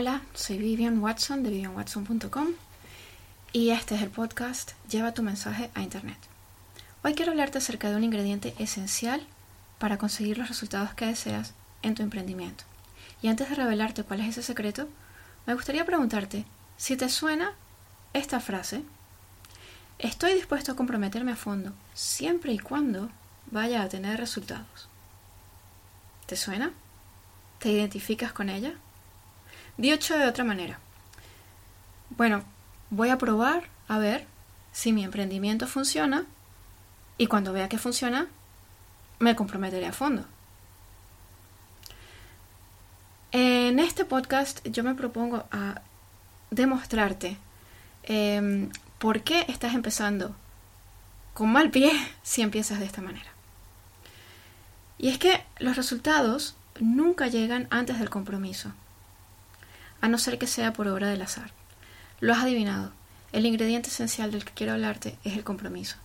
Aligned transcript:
Hola, 0.00 0.22
soy 0.32 0.56
Vivian 0.56 0.98
Watson 1.02 1.42
de 1.42 1.50
vivianwatson.com 1.50 2.52
y 3.52 3.68
este 3.68 3.96
es 3.96 4.00
el 4.00 4.08
podcast 4.08 4.70
Lleva 4.88 5.12
tu 5.12 5.22
mensaje 5.22 5.70
a 5.74 5.82
Internet. 5.82 6.16
Hoy 7.04 7.12
quiero 7.12 7.32
hablarte 7.32 7.58
acerca 7.58 7.90
de 7.90 7.96
un 7.96 8.04
ingrediente 8.04 8.54
esencial 8.58 9.26
para 9.78 9.98
conseguir 9.98 10.38
los 10.38 10.48
resultados 10.48 10.94
que 10.94 11.04
deseas 11.04 11.52
en 11.82 11.94
tu 11.94 12.02
emprendimiento. 12.02 12.64
Y 13.20 13.28
antes 13.28 13.50
de 13.50 13.56
revelarte 13.56 14.02
cuál 14.02 14.20
es 14.20 14.28
ese 14.28 14.42
secreto, 14.42 14.88
me 15.44 15.52
gustaría 15.52 15.84
preguntarte 15.84 16.46
si 16.78 16.96
te 16.96 17.10
suena 17.10 17.52
esta 18.14 18.40
frase. 18.40 18.82
Estoy 19.98 20.32
dispuesto 20.32 20.72
a 20.72 20.76
comprometerme 20.76 21.32
a 21.32 21.36
fondo 21.36 21.74
siempre 21.92 22.54
y 22.54 22.58
cuando 22.58 23.10
vaya 23.50 23.82
a 23.82 23.88
tener 23.90 24.18
resultados. 24.18 24.88
¿Te 26.24 26.36
suena? 26.36 26.72
¿Te 27.58 27.68
identificas 27.68 28.32
con 28.32 28.48
ella? 28.48 28.72
Dicho 29.80 30.18
de 30.18 30.26
otra 30.26 30.44
manera. 30.44 30.78
Bueno, 32.10 32.44
voy 32.90 33.08
a 33.08 33.16
probar 33.16 33.70
a 33.88 33.96
ver 33.96 34.26
si 34.72 34.92
mi 34.92 35.04
emprendimiento 35.04 35.66
funciona 35.66 36.26
y 37.16 37.28
cuando 37.28 37.54
vea 37.54 37.70
que 37.70 37.78
funciona, 37.78 38.26
me 39.20 39.34
comprometeré 39.34 39.86
a 39.86 39.94
fondo. 39.94 40.26
En 43.32 43.78
este 43.78 44.04
podcast 44.04 44.62
yo 44.68 44.84
me 44.84 44.94
propongo 44.94 45.46
a 45.50 45.80
demostrarte 46.50 47.38
em, 48.02 48.68
por 48.98 49.22
qué 49.22 49.46
estás 49.48 49.72
empezando 49.72 50.36
con 51.32 51.50
mal 51.50 51.70
pie 51.70 51.90
si 52.22 52.42
empiezas 52.42 52.80
de 52.80 52.84
esta 52.84 53.00
manera. 53.00 53.30
Y 54.98 55.08
es 55.08 55.16
que 55.16 55.42
los 55.58 55.76
resultados 55.76 56.54
nunca 56.80 57.28
llegan 57.28 57.66
antes 57.70 57.98
del 57.98 58.10
compromiso 58.10 58.74
a 60.00 60.08
no 60.08 60.18
ser 60.18 60.38
que 60.38 60.46
sea 60.46 60.72
por 60.72 60.88
obra 60.88 61.08
del 61.08 61.22
azar. 61.22 61.52
Lo 62.20 62.32
has 62.32 62.42
adivinado. 62.42 62.92
El 63.32 63.46
ingrediente 63.46 63.88
esencial 63.88 64.30
del 64.32 64.44
que 64.44 64.52
quiero 64.52 64.72
hablarte 64.72 65.18
es 65.24 65.36
el 65.36 65.44
compromiso. 65.44 65.96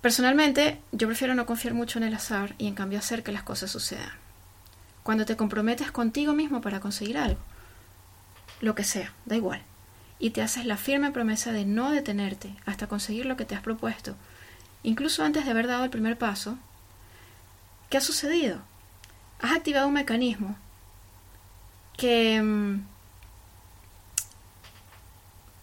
Personalmente, 0.00 0.80
yo 0.92 1.06
prefiero 1.06 1.34
no 1.34 1.46
confiar 1.46 1.72
mucho 1.72 1.98
en 1.98 2.04
el 2.04 2.14
azar 2.14 2.54
y 2.58 2.66
en 2.66 2.74
cambio 2.74 2.98
hacer 2.98 3.22
que 3.22 3.32
las 3.32 3.42
cosas 3.42 3.70
sucedan. 3.70 4.12
Cuando 5.02 5.24
te 5.24 5.36
comprometes 5.36 5.90
contigo 5.92 6.34
mismo 6.34 6.60
para 6.60 6.80
conseguir 6.80 7.18
algo, 7.18 7.40
lo 8.60 8.74
que 8.74 8.84
sea, 8.84 9.12
da 9.24 9.36
igual, 9.36 9.62
y 10.18 10.30
te 10.30 10.42
haces 10.42 10.66
la 10.66 10.76
firme 10.76 11.10
promesa 11.10 11.52
de 11.52 11.64
no 11.64 11.90
detenerte 11.90 12.54
hasta 12.66 12.86
conseguir 12.86 13.26
lo 13.26 13.36
que 13.36 13.44
te 13.44 13.54
has 13.54 13.62
propuesto, 13.62 14.14
incluso 14.82 15.24
antes 15.24 15.44
de 15.44 15.50
haber 15.50 15.66
dado 15.66 15.84
el 15.84 15.90
primer 15.90 16.18
paso, 16.18 16.58
¿qué 17.90 17.98
ha 17.98 18.02
sucedido? 18.02 18.60
Has 19.40 19.52
activado 19.52 19.88
un 19.88 19.94
mecanismo 19.94 20.56
que 21.96 22.40
mm, 22.42 22.86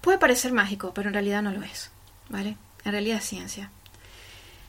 puede 0.01 0.17
parecer 0.17 0.53
mágico, 0.53 0.93
pero 0.93 1.09
en 1.09 1.13
realidad 1.13 1.41
no 1.41 1.51
lo 1.51 1.63
es, 1.63 1.91
¿vale? 2.29 2.57
En 2.83 2.91
realidad 2.91 3.17
es 3.17 3.25
ciencia. 3.25 3.71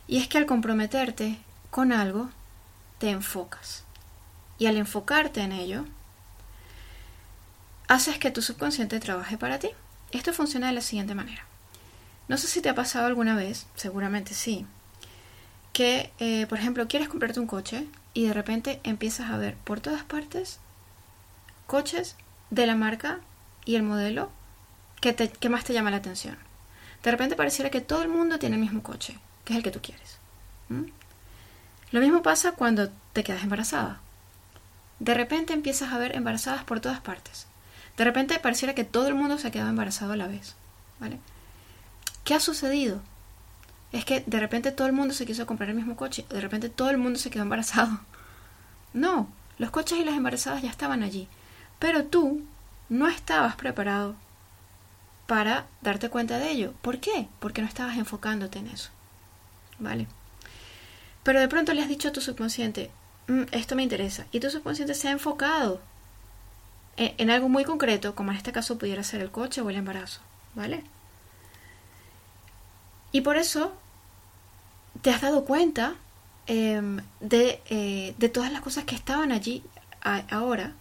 Y 0.07 0.19
es 0.19 0.29
que 0.29 0.39
al 0.39 0.47
comprometerte 0.47 1.39
con 1.71 1.93
algo, 1.93 2.31
te 2.99 3.11
enfocas. 3.11 3.85
Y 4.59 4.67
al 4.67 4.77
enfocarte 4.77 5.41
en 5.41 5.53
ello, 5.53 5.85
haces 7.89 8.19
que 8.19 8.31
tu 8.31 8.43
subconsciente 8.43 9.01
trabaje 9.01 9.39
para 9.39 9.59
ti. 9.59 9.71
Esto 10.13 10.33
funciona 10.33 10.69
de 10.69 10.75
la 10.75 10.81
siguiente 10.83 11.15
manera. 11.15 11.45
No 12.29 12.37
sé 12.37 12.47
si 12.47 12.61
te 12.61 12.69
ha 12.69 12.75
pasado 12.75 13.07
alguna 13.07 13.35
vez, 13.35 13.67
seguramente 13.75 14.35
sí, 14.35 14.67
que, 15.73 16.13
eh, 16.19 16.47
por 16.49 16.59
ejemplo, 16.59 16.87
quieres 16.87 17.09
comprarte 17.09 17.41
un 17.41 17.47
coche 17.47 17.87
y 18.15 18.27
de 18.27 18.35
repente 18.35 18.81
empiezas 18.85 19.31
a 19.31 19.39
ver 19.39 19.57
por 19.57 19.81
todas 19.81 20.05
partes 20.05 20.61
coches 21.67 22.17
de 22.51 22.67
la 22.67 22.77
marca 22.77 23.21
y 23.65 23.77
el 23.77 23.83
modelo 23.83 24.31
que, 25.01 25.49
más 25.49 25.65
te 25.65 25.73
llama 25.73 25.91
la 25.91 25.97
atención. 25.97 26.37
De 27.03 27.11
repente 27.11 27.37
pareciera 27.37 27.71
que 27.71 27.81
todo 27.81 28.03
el 28.03 28.09
mundo 28.09 28.39
tiene 28.39 28.57
el 28.57 28.63
mismo 28.63 28.83
coche, 28.83 29.19
que 29.45 29.53
es 29.53 29.57
el 29.57 29.63
que 29.63 29.71
tú 29.71 29.81
quieres. 29.83 30.19
Lo 31.91 32.01
mismo 32.01 32.23
pasa 32.23 32.53
cuando 32.53 32.91
te 33.13 33.25
quedas 33.25 33.43
embarazada. 33.43 34.01
De 35.01 35.15
repente 35.15 35.53
empiezas 35.53 35.93
a 35.93 35.99
ver 35.99 36.15
embarazadas 36.15 36.65
por 36.65 36.81
todas 36.81 37.01
partes. 37.01 37.47
De 37.97 38.05
repente 38.05 38.39
pareciera 38.39 38.75
que 38.75 38.85
todo 38.85 39.09
el 39.09 39.15
mundo 39.15 39.37
se 39.39 39.49
ha 39.49 39.51
quedado 39.51 39.71
embarazado 39.71 40.13
a 40.13 40.17
la 40.17 40.29
vez. 40.29 40.55
¿Vale? 41.01 41.19
¿Qué 42.25 42.35
ha 42.35 42.41
sucedido? 42.41 43.03
Es 43.91 44.05
que 44.05 44.23
de 44.27 44.41
repente 44.41 44.73
todo 44.73 44.87
el 44.87 44.93
mundo 44.93 45.13
se 45.13 45.27
quiso 45.27 45.45
comprar 45.45 45.69
el 45.69 45.77
mismo 45.77 45.97
coche. 45.97 46.25
De 46.31 46.41
repente 46.41 46.69
todo 46.69 46.91
el 46.91 46.99
mundo 46.99 47.19
se 47.19 47.31
quedó 47.31 47.43
embarazado. 47.43 48.01
No, 48.95 49.27
los 49.57 49.71
coches 49.71 49.99
y 49.99 50.05
las 50.05 50.17
embarazadas 50.17 50.61
ya 50.61 50.69
estaban 50.69 51.03
allí. 51.03 51.27
Pero 51.83 52.05
tú 52.05 52.41
no 52.89 53.09
estabas 53.09 53.57
preparado 53.57 54.15
para 55.27 55.67
darte 55.81 56.11
cuenta 56.11 56.39
de 56.39 56.53
ello. 56.53 56.75
¿Por 56.81 57.01
qué? 57.01 57.27
Porque 57.41 57.61
no 57.61 57.67
estabas 57.67 57.97
enfocándote 57.97 58.61
en 58.61 58.69
eso. 58.69 58.91
¿Vale? 59.81 60.07
Pero 61.25 61.41
de 61.41 61.49
pronto 61.49 61.75
le 61.75 61.83
has 61.83 61.89
dicho 61.89 62.07
a 62.07 62.13
tu 62.13 62.21
subconsciente, 62.21 62.93
mm, 63.27 63.43
esto 63.51 63.75
me 63.75 63.83
interesa. 63.83 64.27
Y 64.31 64.39
tu 64.39 64.49
subconsciente 64.49 64.95
se 64.95 65.09
ha 65.09 65.11
enfocado 65.11 65.81
en, 66.97 67.15
en, 67.19 67.31
algo 67.31 67.49
muy 67.49 67.65
concreto, 67.65 68.15
como 68.15 68.31
en 68.31 68.37
este 68.37 68.53
caso 68.53 68.79
pudiera 68.79 69.03
ser 69.03 69.21
el 69.21 69.33
coche 69.33 69.61
o 69.61 69.69
el 69.69 69.75
embarazo. 69.75 70.21
¿Vale? 70.55 70.85
Y 73.11 73.23
por 73.23 73.37
eso 73.37 73.73
te 75.03 75.11
has 75.11 75.21
dado 75.21 75.45
cuenta 75.45 75.97
em, 76.47 77.01
de, 77.19 77.61
eh, 77.71 78.15
de, 78.19 78.29
todas 78.29 78.53
las 78.53 78.61
cosas 78.61 78.85
que 78.85 78.95
estaban 78.95 79.33
allí 79.33 79.65
ahora 80.31 80.75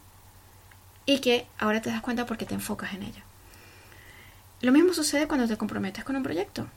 y 1.06 1.20
que 1.20 1.48
ahora 1.58 1.82
te 1.82 1.90
das 1.90 2.02
cuenta 2.02 2.26
porque 2.26 2.46
te 2.46 2.54
enfocas 2.54 2.94
en 2.94 3.04
ella. 3.04 3.24
Lo 4.62 4.72
mismo 4.72 4.94
sucede 4.94 5.28
cuando 5.28 5.48
te 5.48 5.58
comprometes 5.58 6.04
con 6.04 6.16
un 6.16 6.24
proyecto. 6.24 6.68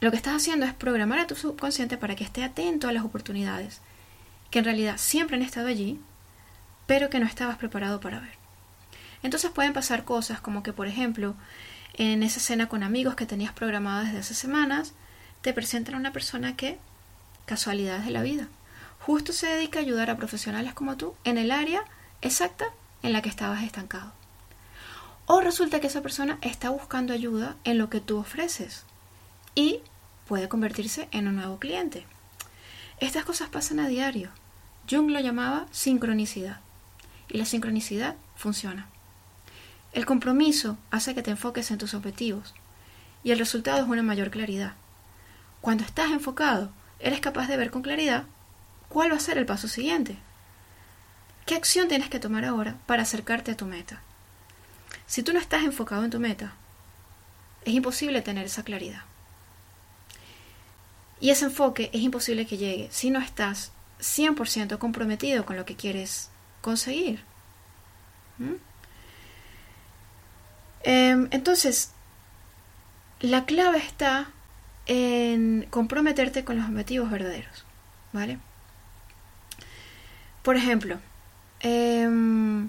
Lo 0.00 0.10
que 0.10 0.16
estás 0.16 0.34
haciendo 0.34 0.66
es 0.66 0.74
programar 0.74 1.18
a 1.18 1.26
tu 1.26 1.34
subconsciente 1.34 1.96
para 1.96 2.14
que 2.14 2.24
esté 2.24 2.44
atento 2.44 2.88
a 2.88 2.92
las 2.92 3.04
oportunidades 3.04 3.80
que 4.50 4.58
en 4.58 4.66
realidad 4.66 4.98
siempre 4.98 5.36
han 5.36 5.42
estado 5.42 5.66
allí, 5.66 5.98
pero 6.86 7.10
que 7.10 7.18
no 7.18 7.26
estabas 7.26 7.56
preparado 7.56 8.00
para 8.00 8.20
ver. 8.20 8.34
Entonces 9.22 9.50
pueden 9.50 9.72
pasar 9.72 10.04
cosas 10.04 10.40
como 10.40 10.62
que, 10.62 10.72
por 10.72 10.86
ejemplo, 10.86 11.34
en 11.94 12.22
esa 12.22 12.40
cena 12.40 12.68
con 12.68 12.82
amigos 12.82 13.14
que 13.14 13.26
tenías 13.26 13.52
programada 13.52 14.04
desde 14.04 14.18
hace 14.18 14.34
semanas, 14.34 14.92
te 15.40 15.52
presentan 15.54 15.94
a 15.94 15.98
una 15.98 16.12
persona 16.12 16.56
que, 16.56 16.78
casualidades 17.46 18.04
de 18.04 18.10
la 18.10 18.22
vida, 18.22 18.48
justo 19.00 19.32
se 19.32 19.46
dedica 19.46 19.78
a 19.78 19.82
ayudar 19.82 20.10
a 20.10 20.16
profesionales 20.16 20.74
como 20.74 20.96
tú 20.96 21.14
en 21.24 21.38
el 21.38 21.50
área 21.50 21.84
exacta 22.24 22.66
en 23.02 23.12
la 23.12 23.22
que 23.22 23.28
estabas 23.28 23.62
estancado. 23.62 24.12
O 25.26 25.40
resulta 25.40 25.80
que 25.80 25.86
esa 25.86 26.02
persona 26.02 26.38
está 26.42 26.70
buscando 26.70 27.12
ayuda 27.12 27.56
en 27.64 27.78
lo 27.78 27.90
que 27.90 28.00
tú 28.00 28.18
ofreces 28.18 28.84
y 29.54 29.80
puede 30.26 30.48
convertirse 30.48 31.08
en 31.12 31.28
un 31.28 31.36
nuevo 31.36 31.58
cliente. 31.58 32.06
Estas 32.98 33.24
cosas 33.24 33.50
pasan 33.50 33.78
a 33.78 33.88
diario. 33.88 34.30
Jung 34.90 35.10
lo 35.10 35.20
llamaba 35.20 35.66
sincronicidad. 35.70 36.60
Y 37.28 37.38
la 37.38 37.44
sincronicidad 37.44 38.16
funciona. 38.36 38.88
El 39.92 40.06
compromiso 40.06 40.76
hace 40.90 41.14
que 41.14 41.22
te 41.22 41.30
enfoques 41.30 41.70
en 41.70 41.78
tus 41.78 41.94
objetivos 41.94 42.54
y 43.22 43.30
el 43.30 43.38
resultado 43.38 43.82
es 43.82 43.88
una 43.88 44.02
mayor 44.02 44.30
claridad. 44.30 44.74
Cuando 45.60 45.84
estás 45.84 46.10
enfocado, 46.10 46.70
eres 46.98 47.20
capaz 47.20 47.48
de 47.48 47.56
ver 47.56 47.70
con 47.70 47.82
claridad 47.82 48.24
cuál 48.88 49.12
va 49.12 49.16
a 49.16 49.20
ser 49.20 49.38
el 49.38 49.46
paso 49.46 49.68
siguiente. 49.68 50.18
¿Qué 51.46 51.54
acción 51.54 51.88
tienes 51.88 52.08
que 52.08 52.20
tomar 52.20 52.44
ahora 52.44 52.76
para 52.86 53.02
acercarte 53.02 53.52
a 53.52 53.56
tu 53.56 53.66
meta? 53.66 54.00
Si 55.06 55.22
tú 55.22 55.32
no 55.32 55.38
estás 55.38 55.62
enfocado 55.62 56.04
en 56.04 56.10
tu 56.10 56.18
meta, 56.18 56.54
es 57.64 57.74
imposible 57.74 58.22
tener 58.22 58.46
esa 58.46 58.62
claridad. 58.62 59.02
Y 61.20 61.30
ese 61.30 61.46
enfoque 61.46 61.90
es 61.92 62.00
imposible 62.00 62.46
que 62.46 62.56
llegue 62.56 62.88
si 62.90 63.10
no 63.10 63.20
estás 63.20 63.72
100% 64.00 64.78
comprometido 64.78 65.44
con 65.44 65.56
lo 65.56 65.64
que 65.64 65.76
quieres 65.76 66.30
conseguir. 66.60 67.22
¿Mm? 68.38 68.54
Em, 70.82 71.28
entonces, 71.30 71.92
la 73.20 73.44
clave 73.44 73.78
está 73.78 74.28
en 74.86 75.66
comprometerte 75.70 76.44
con 76.44 76.56
los 76.56 76.68
objetivos 76.68 77.10
verdaderos. 77.10 77.64
¿Vale? 78.12 78.38
Por 80.42 80.56
ejemplo, 80.56 81.00
Em, 81.64 82.68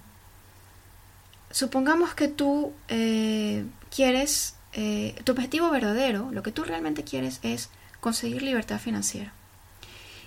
supongamos 1.51 2.15
que 2.15 2.29
tú 2.29 2.71
eh, 2.87 3.65
quieres, 3.93 4.55
eh, 4.71 5.21
tu 5.25 5.33
objetivo 5.33 5.69
verdadero, 5.69 6.31
lo 6.31 6.41
que 6.43 6.53
tú 6.53 6.63
realmente 6.63 7.03
quieres 7.03 7.39
es 7.43 7.69
conseguir 7.99 8.41
libertad 8.41 8.79
financiera. 8.79 9.33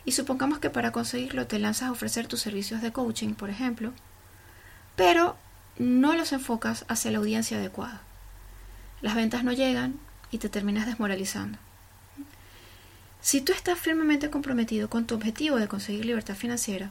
Y 0.05 0.13
supongamos 0.13 0.59
que 0.59 0.69
para 0.69 0.93
conseguirlo 0.93 1.47
te 1.47 1.59
lanzas 1.59 1.89
a 1.89 1.93
ofrecer 1.93 2.27
tus 2.27 2.41
servicios 2.41 2.83
de 2.83 2.93
coaching, 2.93 3.33
por 3.35 3.49
ejemplo, 3.49 3.95
pero 4.97 5.37
no 5.79 6.15
los 6.15 6.33
enfocas 6.33 6.85
hacia 6.89 7.11
la 7.11 7.19
audiencia 7.19 7.57
adecuada. 7.57 8.03
Las 9.01 9.15
ventas 9.15 9.45
no 9.45 9.53
llegan 9.53 9.99
y 10.31 10.39
te 10.39 10.51
terminas 10.51 10.87
desmoralizando. 10.87 11.59
Si 13.23 13.41
tú 13.41 13.53
estás 13.53 13.79
firmemente 13.79 14.29
comprometido 14.29 14.91
con 14.91 15.07
tu 15.07 15.15
objetivo 15.15 15.57
de 15.57 15.69
conseguir 15.69 16.05
libertad 16.05 16.35
financiera, 16.35 16.91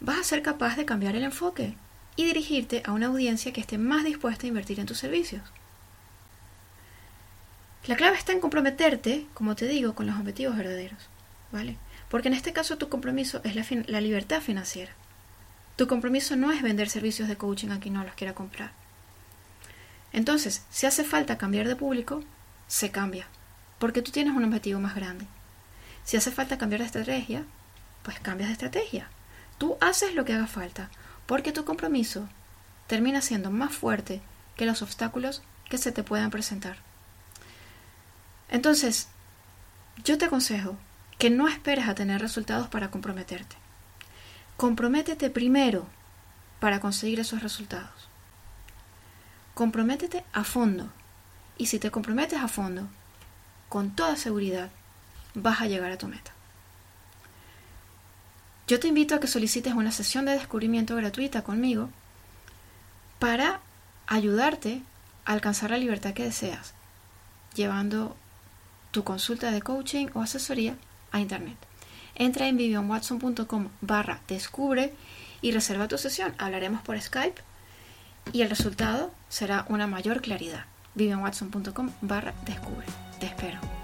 vas 0.00 0.18
a 0.18 0.24
ser 0.24 0.42
capaz 0.42 0.76
de 0.76 0.84
cambiar 0.84 1.16
el 1.16 1.24
enfoque 1.24 1.74
y 2.16 2.24
dirigirte 2.24 2.82
a 2.84 2.92
una 2.92 3.06
audiencia 3.06 3.52
que 3.52 3.60
esté 3.60 3.78
más 3.78 4.04
dispuesta 4.04 4.46
a 4.46 4.48
invertir 4.48 4.80
en 4.80 4.86
tus 4.86 4.98
servicios. 4.98 5.42
La 7.86 7.96
clave 7.96 8.16
está 8.16 8.32
en 8.32 8.40
comprometerte, 8.40 9.26
como 9.32 9.56
te 9.56 9.66
digo, 9.66 9.94
con 9.94 10.06
los 10.06 10.18
objetivos 10.18 10.56
verdaderos, 10.56 11.08
¿vale? 11.50 11.76
Porque 12.10 12.28
en 12.28 12.34
este 12.34 12.52
caso 12.52 12.76
tu 12.76 12.88
compromiso 12.88 13.40
es 13.44 13.54
la, 13.54 13.64
la 13.86 14.00
libertad 14.00 14.42
financiera. 14.42 14.92
Tu 15.76 15.86
compromiso 15.86 16.36
no 16.36 16.52
es 16.52 16.62
vender 16.62 16.90
servicios 16.90 17.28
de 17.28 17.36
coaching 17.36 17.70
a 17.70 17.80
quien 17.80 17.94
no 17.94 18.04
los 18.04 18.14
quiera 18.14 18.34
comprar. 18.34 18.72
Entonces, 20.12 20.64
si 20.70 20.86
hace 20.86 21.04
falta 21.04 21.38
cambiar 21.38 21.68
de 21.68 21.76
público, 21.76 22.22
se 22.66 22.90
cambia, 22.90 23.26
porque 23.78 24.02
tú 24.02 24.10
tienes 24.10 24.34
un 24.34 24.44
objetivo 24.44 24.80
más 24.80 24.94
grande. 24.94 25.26
Si 26.04 26.16
hace 26.16 26.30
falta 26.30 26.58
cambiar 26.58 26.80
de 26.80 26.86
estrategia, 26.86 27.44
pues 28.02 28.20
cambias 28.20 28.48
de 28.48 28.54
estrategia. 28.54 29.08
Tú 29.60 29.76
haces 29.82 30.14
lo 30.14 30.24
que 30.24 30.32
haga 30.32 30.46
falta, 30.46 30.88
porque 31.26 31.52
tu 31.52 31.66
compromiso 31.66 32.26
termina 32.86 33.20
siendo 33.20 33.50
más 33.50 33.74
fuerte 33.74 34.22
que 34.56 34.64
los 34.64 34.80
obstáculos 34.80 35.42
que 35.68 35.76
se 35.76 35.92
te 35.92 36.02
puedan 36.02 36.30
presentar. 36.30 36.78
Entonces, 38.48 39.08
yo 40.02 40.16
te 40.16 40.24
aconsejo 40.24 40.78
que 41.18 41.28
no 41.28 41.46
esperes 41.46 41.88
a 41.88 41.94
tener 41.94 42.22
resultados 42.22 42.68
para 42.68 42.90
comprometerte. 42.90 43.54
Comprométete 44.56 45.28
primero 45.28 45.86
para 46.58 46.80
conseguir 46.80 47.20
esos 47.20 47.42
resultados. 47.42 48.08
Comprométete 49.52 50.24
a 50.32 50.42
fondo. 50.42 50.88
Y 51.58 51.66
si 51.66 51.78
te 51.78 51.90
comprometes 51.90 52.40
a 52.40 52.48
fondo, 52.48 52.88
con 53.68 53.94
toda 53.94 54.16
seguridad, 54.16 54.70
vas 55.34 55.60
a 55.60 55.66
llegar 55.66 55.92
a 55.92 55.98
tu 55.98 56.08
meta. 56.08 56.32
Yo 58.70 58.78
te 58.78 58.86
invito 58.86 59.16
a 59.16 59.18
que 59.18 59.26
solicites 59.26 59.74
una 59.74 59.90
sesión 59.90 60.26
de 60.26 60.30
descubrimiento 60.30 60.94
gratuita 60.94 61.42
conmigo 61.42 61.90
para 63.18 63.58
ayudarte 64.06 64.80
a 65.24 65.32
alcanzar 65.32 65.72
la 65.72 65.76
libertad 65.76 66.14
que 66.14 66.22
deseas, 66.22 66.72
llevando 67.56 68.16
tu 68.92 69.02
consulta 69.02 69.50
de 69.50 69.60
coaching 69.60 70.06
o 70.14 70.20
asesoría 70.22 70.76
a 71.10 71.18
internet. 71.18 71.56
Entra 72.14 72.46
en 72.46 72.56
vivionwatson.com 72.58 73.70
barra 73.80 74.20
descubre 74.28 74.94
y 75.42 75.50
reserva 75.50 75.88
tu 75.88 75.98
sesión. 75.98 76.32
Hablaremos 76.38 76.80
por 76.82 77.00
Skype 77.00 77.42
y 78.32 78.42
el 78.42 78.50
resultado 78.50 79.10
será 79.28 79.66
una 79.68 79.88
mayor 79.88 80.22
claridad. 80.22 80.66
vivionwatson.com 80.94 81.90
barra 82.02 82.34
descubre. 82.46 82.86
Te 83.18 83.26
espero. 83.26 83.79